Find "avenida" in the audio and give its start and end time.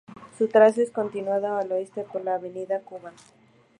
2.33-2.79